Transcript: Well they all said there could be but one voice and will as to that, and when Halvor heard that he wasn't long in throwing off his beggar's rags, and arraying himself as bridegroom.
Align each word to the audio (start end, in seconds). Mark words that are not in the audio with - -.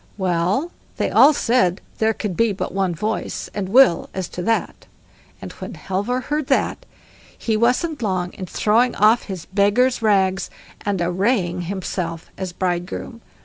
Well 0.17 0.71
they 0.97 1.11
all 1.11 1.31
said 1.31 1.79
there 1.99 2.11
could 2.15 2.35
be 2.35 2.53
but 2.53 2.71
one 2.73 2.95
voice 2.95 3.51
and 3.53 3.69
will 3.69 4.09
as 4.15 4.27
to 4.29 4.41
that, 4.41 4.87
and 5.39 5.51
when 5.51 5.75
Halvor 5.75 6.21
heard 6.21 6.47
that 6.47 6.87
he 7.37 7.55
wasn't 7.55 8.01
long 8.01 8.33
in 8.33 8.47
throwing 8.47 8.95
off 8.95 9.25
his 9.25 9.45
beggar's 9.45 10.01
rags, 10.01 10.49
and 10.83 10.99
arraying 11.03 11.61
himself 11.69 12.31
as 12.35 12.51
bridegroom. 12.51 13.21